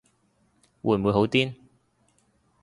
[0.81, 1.53] 會唔會好癲